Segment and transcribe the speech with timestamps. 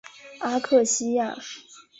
[0.39, 1.37] 阿克西亚。